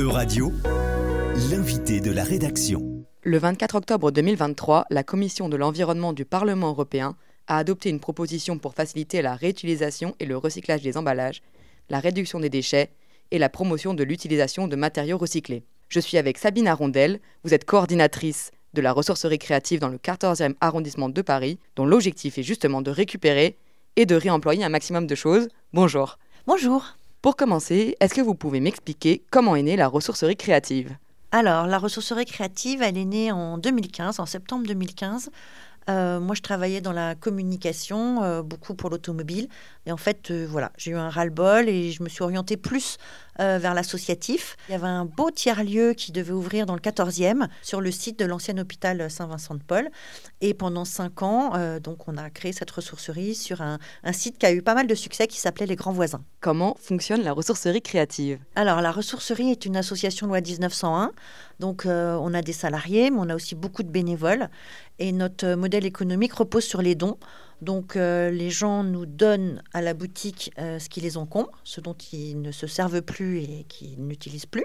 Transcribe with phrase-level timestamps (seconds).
[0.00, 0.50] E-Radio,
[1.50, 3.04] l'invité de la rédaction.
[3.22, 7.16] Le 24 octobre 2023, la Commission de l'environnement du Parlement européen
[7.48, 11.42] a adopté une proposition pour faciliter la réutilisation et le recyclage des emballages,
[11.90, 12.88] la réduction des déchets
[13.30, 15.64] et la promotion de l'utilisation de matériaux recyclés.
[15.90, 20.54] Je suis avec Sabine Arondel, vous êtes coordinatrice de la ressourcerie créative dans le 14e
[20.62, 23.58] arrondissement de Paris, dont l'objectif est justement de récupérer
[23.96, 25.48] et de réemployer un maximum de choses.
[25.74, 26.18] Bonjour.
[26.46, 26.96] Bonjour.
[27.22, 30.96] Pour commencer, est-ce que vous pouvez m'expliquer comment est née la ressourcerie créative?
[31.32, 35.30] Alors, la ressourcerie créative, elle est née en 2015, en septembre 2015,
[35.88, 39.48] euh, moi, je travaillais dans la communication, euh, beaucoup pour l'automobile.
[39.86, 42.98] Et en fait, euh, voilà, j'ai eu un ras-le-bol et je me suis orientée plus
[43.40, 44.56] vers l'associatif.
[44.68, 48.18] Il y avait un beau tiers-lieu qui devait ouvrir dans le 14e, sur le site
[48.18, 49.88] de l'ancien hôpital Saint-Vincent-de-Paul.
[50.40, 54.46] Et pendant cinq ans, donc, on a créé cette ressourcerie sur un, un site qui
[54.46, 56.22] a eu pas mal de succès qui s'appelait Les Grands Voisins.
[56.40, 58.38] Comment fonctionne la ressourcerie créative?
[58.54, 61.12] Alors, la ressourcerie est une association loi 1901.
[61.58, 64.48] Donc, on a des salariés, mais on a aussi beaucoup de bénévoles.
[64.98, 67.18] Et notre modèle économique repose sur les dons.
[67.62, 71.80] Donc euh, les gens nous donnent à la boutique euh, ce qui les encombre, ce
[71.80, 74.64] dont ils ne se servent plus et qu'ils n'utilisent plus.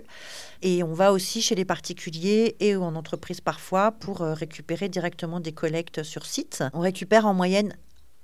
[0.62, 5.40] Et on va aussi chez les particuliers et en entreprise parfois pour euh, récupérer directement
[5.40, 6.64] des collectes sur site.
[6.74, 7.76] On récupère en moyenne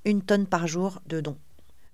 [0.06, 1.38] une tonne par jour de dons.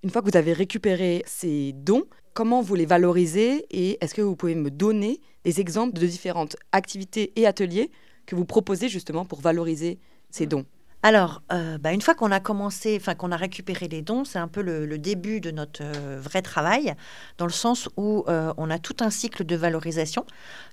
[0.04, 2.04] Une fois que vous avez récupéré ces dons,
[2.34, 6.56] comment vous les valorisez et est-ce que vous pouvez me donner des exemples de différentes
[6.72, 7.90] activités et ateliers
[8.28, 10.66] que vous proposez justement pour valoriser ces dons?
[11.04, 14.40] Alors, euh, bah, une fois qu'on a commencé, enfin qu'on a récupéré les dons, c'est
[14.40, 16.96] un peu le, début de notre euh, vrai travail,
[17.38, 20.26] dans le sens où euh, on a tout un cycle de valorisation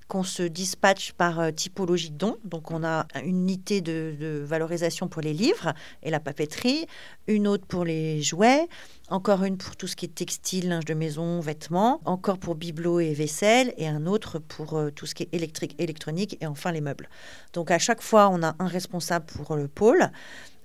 [0.09, 2.37] qu'on se dispatche par typologie de dons.
[2.45, 6.87] Donc, on a une unité de, valorisation pour les livres et la papeterie,
[7.27, 8.69] une autre pour les jouets,
[9.09, 13.01] encore une pour tout ce qui est textile, linge de maison, vêtements, encore pour bibelots
[13.01, 16.81] et vaisselle, et un autre pour tout ce qui est électrique, électronique, et enfin les
[16.81, 17.09] meubles.
[17.53, 20.11] Donc, à chaque fois, on a un responsable pour le pôle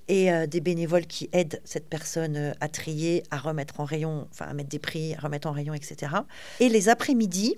[0.09, 4.27] et euh, des bénévoles qui aident cette personne euh, à trier, à remettre en rayon,
[4.31, 6.11] enfin à mettre des prix, à remettre en rayon, etc.
[6.59, 7.55] Et les après-midi,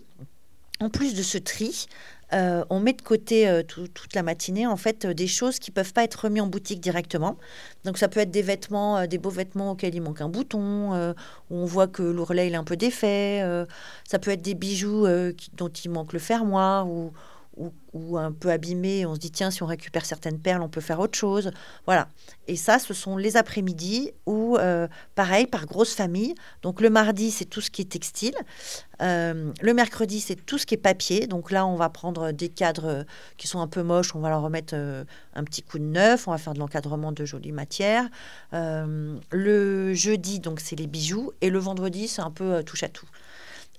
[0.81, 1.85] en plus de ce tri,
[2.33, 6.03] euh, on met de côté toute la matinée en fait des choses qui peuvent pas
[6.03, 7.37] être remises en boutique directement.
[7.83, 11.13] Donc ça peut être des vêtements, des beaux vêtements auxquels il manque un bouton,
[11.49, 13.43] où on voit que l'ourlet est un peu défait.
[14.07, 15.05] ça peut être des bijoux
[15.53, 17.11] dont il manque le fermoir ou
[17.57, 20.81] ou, un peu abîmé, on se dit tiens, si on récupère certaines perles, on peut
[20.81, 21.51] faire autre chose.
[21.85, 22.07] Voilà.
[22.47, 26.33] Et ça, ce sont les après-midi où, euh, pareil, par grosse famille.
[26.61, 28.35] Donc le mardi, c'est tout ce qui est textile.
[29.01, 31.27] Euh, le mercredi, c'est tout ce qui est papier.
[31.27, 33.05] Donc là, on va prendre des cadres
[33.37, 35.03] qui sont un peu moches, on va leur remettre euh,
[35.33, 38.07] un petit coup de neuf, on va faire de l'encadrement de jolies matières.
[38.53, 41.31] le jeudi, donc c'est les bijoux.
[41.41, 43.07] Et le vendredi, c'est un peu touche à tout.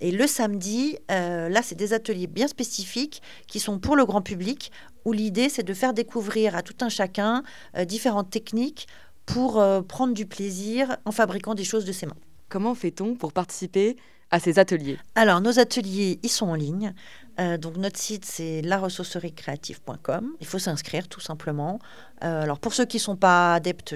[0.01, 4.21] Et le samedi, euh, là, c'est des ateliers bien spécifiques qui sont pour le grand
[4.21, 4.71] public,
[5.05, 7.43] où l'idée, c'est de faire découvrir à tout un chacun
[7.77, 8.87] euh, différentes techniques
[9.25, 12.17] pour euh, prendre du plaisir en fabriquant des choses de ses mains.
[12.49, 13.95] Comment fait-on pour participer
[14.31, 14.97] à ces ateliers?
[15.15, 16.93] Alors, nos ateliers, ils sont en ligne.
[17.39, 20.33] Euh, donc, notre site, c'est laressourceriecreative.com.
[20.39, 21.79] Il faut s'inscrire, tout simplement.
[22.23, 23.95] Euh, alors, pour ceux qui ne sont pas adeptes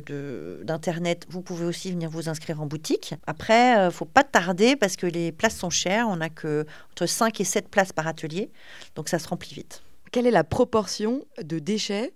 [0.64, 3.14] d'Internet, vous pouvez aussi venir vous inscrire en boutique.
[3.28, 6.08] Après, il euh, ne faut pas tarder parce que les places sont chères.
[6.09, 8.50] On n'a que entre 5 et 7 places par atelier.
[8.96, 9.84] Donc, ça se remplit vite.
[10.12, 12.14] Quelle est la proportion de déchets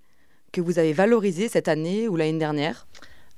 [0.51, 2.87] que vous avez valorisés cette année ou l'année dernière?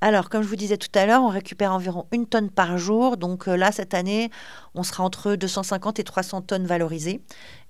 [0.03, 3.15] Alors, comme je vous disais tout à l'heure, on récupère environ une tonne par jour.
[3.15, 4.31] Donc euh, là, cette année,
[4.75, 7.21] on sera entre 250 et 300 tonnes valorisées,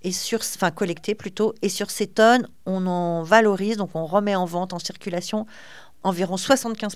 [0.01, 1.53] et sur, enfin collectées plutôt.
[1.61, 5.45] Et sur ces tonnes, on en valorise, donc on remet en vente, en circulation,
[6.01, 6.95] environ 75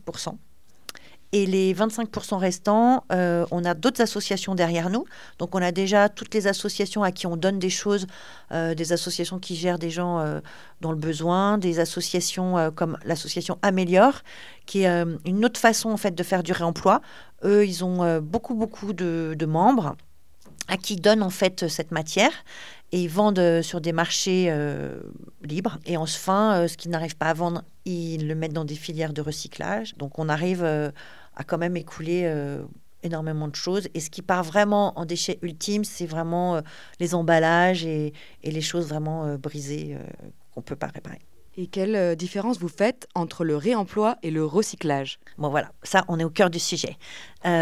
[1.33, 5.05] et les 25% restants, euh, on a d'autres associations derrière nous.
[5.39, 8.07] Donc on a déjà toutes les associations à qui on donne des choses,
[8.51, 10.39] euh, des associations qui gèrent des gens euh,
[10.79, 14.21] dans le besoin, des associations comme l'association Améliore,
[14.65, 17.01] qui est une autre façon en fait de faire du réemploi.
[17.43, 19.95] Eux, ils ont beaucoup beaucoup de, membres
[20.67, 22.31] à qui donnent en fait cette matière
[22.91, 24.53] et ils vendent sur des marchés
[25.43, 25.77] libres.
[25.85, 29.13] Et en fin, ce qu'ils n'arrivent pas à vendre, ils le mettent dans des filières
[29.13, 29.95] de recyclage.
[29.97, 30.63] Donc on arrive
[31.37, 32.63] a quand même écoulé euh,
[33.03, 33.87] énormément de choses.
[33.93, 36.61] Et ce qui part vraiment en déchets ultimes, c'est vraiment euh,
[36.99, 38.13] les emballages et,
[38.43, 39.95] les choses vraiment euh, brisées
[40.53, 41.21] qu'on ne peut pas réparer.
[41.59, 45.19] Et quelle différence vous faites entre le réemploi et le recyclage?
[45.39, 46.97] Bon voilà, ça on est au cœur du sujet.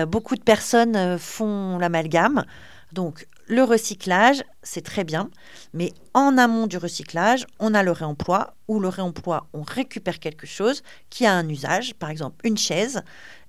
[0.08, 2.44] beaucoup de personnes font l'amalgame.
[2.92, 5.30] Donc le recyclage, c'est très bien,
[5.74, 10.48] mais en amont du recyclage, on a le réemploi, où le réemploi, on récupère quelque
[10.48, 13.04] chose qui a un usage, par exemple une chaise,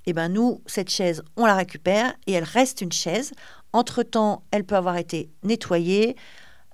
[0.07, 3.33] et eh ben nous, cette chaise, on la récupère et elle reste une chaise.
[3.73, 6.15] Entre-temps, elle peut avoir été nettoyée,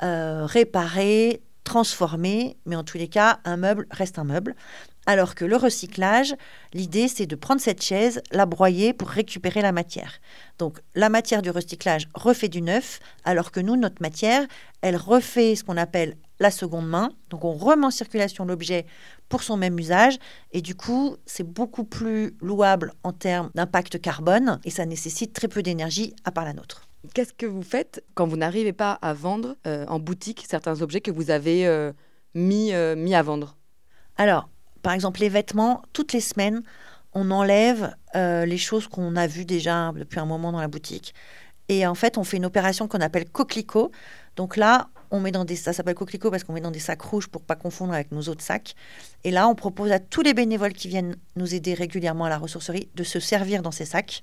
[0.03, 4.55] euh, réparer, transformer, mais en tous les cas, un meuble reste un meuble.
[5.05, 6.35] Alors que le recyclage,
[6.73, 10.21] l'idée, c'est de prendre cette chaise, la broyer pour récupérer la matière.
[10.59, 14.47] Donc la matière du recyclage refait du neuf, alors que nous, notre matière,
[14.81, 17.11] elle refait ce qu'on appelle la seconde main.
[17.31, 18.87] Donc on remet en circulation l'objet
[19.29, 20.19] pour son même usage,
[20.53, 25.49] et du coup, c'est beaucoup plus louable en termes d'impact carbone, et ça nécessite très
[25.49, 26.87] peu d'énergie à part la nôtre.
[27.15, 31.01] Qu'est-ce que vous faites quand vous n'arrivez pas à vendre euh, en boutique certains objets
[31.01, 31.93] que vous avez euh,
[32.35, 33.57] mis, euh, mis à vendre?
[34.17, 34.49] Alors,
[34.83, 36.63] par exemple, les vêtements, toutes les semaines,
[37.15, 41.15] on enlève euh, les choses qu'on a vues déjà depuis un moment dans la boutique.
[41.69, 43.91] Et en fait, on fait une opération qu'on appelle coquelicot.
[44.37, 47.03] Donc là, on met dans des, ça s'appelle coquelicot parce qu'on met dans des sacs
[47.03, 48.75] rouges pour pas confondre avec nos autres sacs.
[49.25, 52.39] Et là, on propose à tous les bénévoles qui viennent nous aider régulièrement à la
[52.39, 54.23] ressourcerie de se servir dans ces sacs.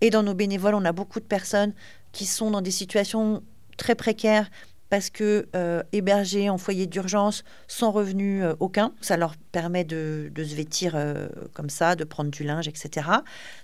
[0.00, 1.74] Et dans nos bénévoles, on a beaucoup de personnes
[2.12, 3.42] qui sont dans des situations
[3.76, 4.50] très précaires
[4.92, 10.30] parce que euh, hébergés en foyer d'urgence sans revenu euh, aucun, ça leur permet de,
[10.36, 13.08] se vêtir euh, comme ça, de prendre du linge, etc.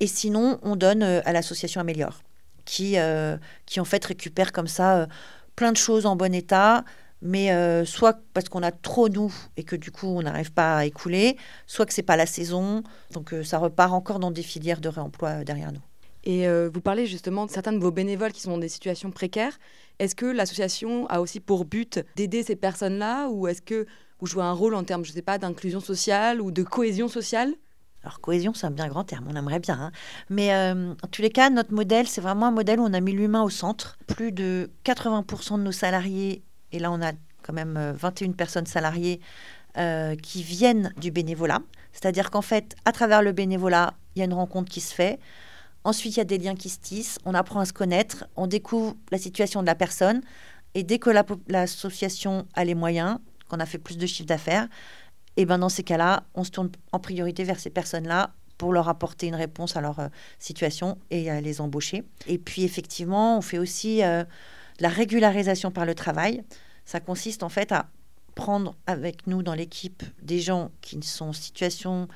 [0.01, 2.23] Et sinon, on donne à l'association Améliore,
[2.65, 2.97] qui,
[3.67, 5.07] qui en fait récupère comme ça
[5.55, 6.83] plein de choses en bon état,
[7.21, 10.85] mais soit parce qu'on a trop nous et que du coup on n'arrive pas à
[10.87, 11.37] écouler,
[11.67, 12.83] soit que c'est pas la saison,
[13.13, 15.88] donc ça repart encore dans des filières de réemploi derrière nous.
[16.29, 19.11] Et euh, vous parlez justement de certains de vos bénévoles qui sont dans des situations
[19.11, 19.59] précaires.
[19.99, 23.87] Est-ce que l'association a aussi pour but d'aider ces personnes-là ou est-ce que
[24.21, 27.55] vous jouez un rôle en termes, je sais pas, d'inclusion sociale ou de cohésion sociale?
[28.03, 29.81] Alors cohésion, c'est un bien grand terme, on aimerait bien.
[29.81, 29.93] hein.
[30.29, 33.01] Mais euh, en tous les cas, notre modèle, c'est vraiment un modèle où on a
[33.01, 33.97] mis l'humain au centre.
[34.07, 36.43] Plus de 80% de nos salariés,
[36.73, 39.21] et là on a quand même euh, 21 personnes salariées
[39.79, 41.61] euh, qui viennent du bénévolat.
[41.93, 45.19] C'est-à-dire qu'en fait, à travers le bénévolat, il y a une rencontre qui se fait.
[45.89, 47.19] Ensuite, il y a des liens qui se tissent.
[47.25, 48.27] On apprend à se connaître.
[48.37, 50.21] On découvre la situation de la personne.
[50.75, 51.09] Et dès que
[51.49, 53.17] l'association a les moyens,
[53.49, 54.69] qu'on a fait plus de chiffre d'affaires,
[55.39, 58.91] et ben dans ces cas-là, on se tourne en priorité vers ces personnes-là pour leur
[58.91, 60.09] apporter une réponse à leur euh,
[60.39, 62.05] situation et à les embaucher.
[62.27, 64.25] Et puis effectivement, on fait aussi euh,
[64.81, 66.45] la régularisation par le travail.
[66.85, 67.87] Ça consiste en fait à
[68.35, 72.09] prendre avec nous dans l'équipe des gens qui sont en situation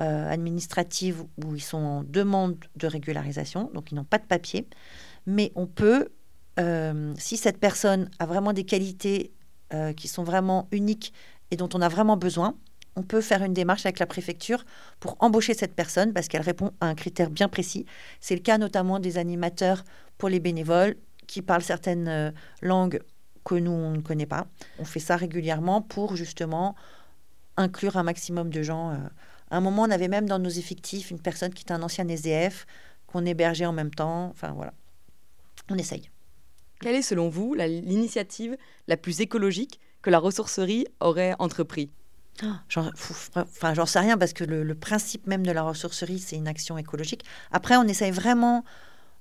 [0.00, 4.68] euh, administrative où ils sont en demande de régularisation, donc ils n'ont pas de papier,
[5.26, 6.08] mais on peut,
[6.58, 9.32] euh, si cette personne a vraiment des qualités
[9.74, 11.12] euh, qui sont vraiment uniques
[11.50, 12.56] et dont on a vraiment besoin,
[12.94, 14.64] on peut faire une démarche avec la préfecture
[15.00, 17.84] pour embaucher cette personne parce qu'elle répond à un critère bien précis.
[18.20, 19.84] C'est le cas notamment des animateurs
[20.18, 20.96] pour les bénévoles
[21.26, 22.30] qui parlent certaines euh,
[22.62, 23.00] langues
[23.44, 24.46] que nous, on ne connaît pas.
[24.78, 26.74] On fait ça régulièrement pour justement
[27.56, 28.96] inclure un maximum de gens.
[29.50, 32.08] À un moment, on avait même dans nos effectifs une personne qui était un ancien
[32.08, 32.66] SDF
[33.06, 34.28] qu'on hébergeait en même temps.
[34.30, 34.72] Enfin voilà,
[35.70, 36.10] on essaye.
[36.80, 38.56] Quelle est selon vous l'initiative
[38.86, 41.90] la plus écologique que la ressourcerie aurait entrepris?
[42.68, 42.90] J'en
[43.34, 46.48] enfin, j'en sais rien parce que le, le principe même de la ressourcerie, c'est une
[46.48, 47.24] action écologique.
[47.50, 48.62] Après, on essaye vraiment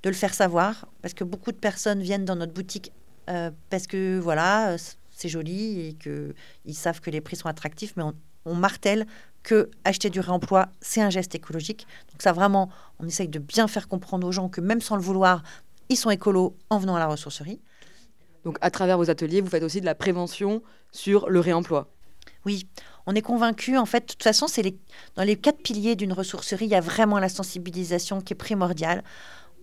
[0.04, 2.92] de le faire savoir parce que beaucoup de personnes viennent dans notre boutique
[3.30, 4.76] euh, parce que voilà,
[5.12, 6.36] c'est joli et que
[6.66, 8.14] ils savent que les prix sont attractifs, mais on,
[8.46, 9.08] on martèle
[9.46, 11.88] que acheter du réemploi, c'est un geste écologique.
[12.12, 12.70] Donc ça vraiment,
[13.00, 15.44] on essaye de bien faire comprendre aux gens que même sans le vouloir,
[15.88, 17.62] ils sont écolos en venant à la ressourcerie.
[18.44, 21.88] Donc à travers vos ateliers, vous faites aussi de la prévention sur le réemploi.
[22.46, 22.68] Oui,
[23.06, 23.78] on est convaincu.
[23.78, 24.78] En fait, de toute façon, c'est les,
[25.16, 29.04] dans les quatre piliers d'une ressourcerie, il y a vraiment la sensibilisation qui est primordiale.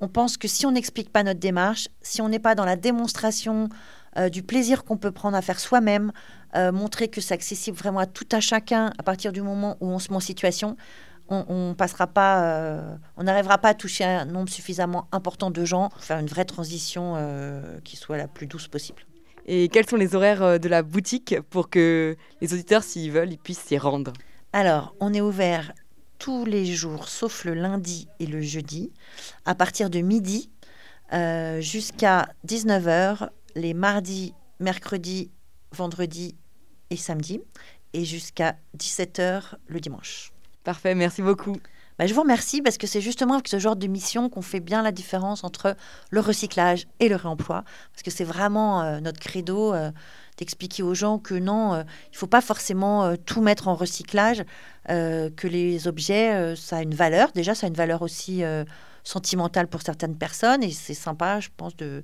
[0.01, 2.77] On pense que si on n'explique pas notre démarche, si on n'est pas dans la
[2.77, 3.69] démonstration
[4.19, 6.13] euh, du plaisir qu'on peut prendre à faire soi-même,
[6.55, 9.89] euh, montrer que c'est accessible vraiment à tout à chacun à partir du moment où
[9.89, 10.77] on se met en situation,
[11.29, 15.65] on, on passera pas, euh, on n'arrivera pas à toucher un nombre suffisamment important de
[15.65, 17.17] gens pour faire une vraie transition
[17.85, 19.03] qui soit la plus douce possible.
[19.47, 23.39] Et quels sont les horaires de la boutique pour que les auditeurs, s'ils veulent, ils
[23.39, 24.13] puissent s'y rendre?
[24.53, 25.73] Alors, on est ouvert
[26.19, 28.93] tous les jours, sauf le lundi et le jeudi,
[29.45, 30.51] à partir de midi
[31.13, 35.31] euh, jusqu'à 19h, les mardis, mercredis,
[35.73, 36.37] vendredis
[36.91, 37.41] et samedis,
[37.93, 40.33] et jusqu'à 17h le dimanche.
[40.65, 41.57] Parfait, merci beaucoup.
[41.99, 44.61] Bah, je vous remercie parce que c'est justement avec ce genre de mission qu'on fait
[44.61, 45.77] bien la différence entre
[46.11, 47.65] le recyclage et le réemploi.
[47.93, 49.91] Parce que c'est vraiment euh, notre credo euh,
[50.39, 54.45] d'expliquer aux gens que non, euh, il ne faut pas forcément tout mettre en recyclage,
[54.89, 57.31] que les objets, ça a une valeur.
[57.33, 58.43] Déjà, ça a une valeur aussi
[59.05, 62.03] sentimentale pour certaines personnes et c'est sympa, je pense, de,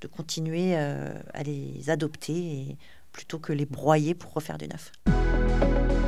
[0.00, 2.76] de continuer euh, à les adopter
[3.12, 4.92] plutôt que les broyer pour refaire du neuf.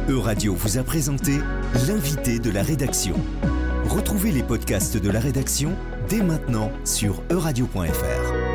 [0.09, 1.39] Euradio vous a présenté
[1.87, 3.15] l'invité de la rédaction.
[3.85, 5.75] Retrouvez les podcasts de la rédaction
[6.09, 8.48] dès maintenant sur euradio.fr.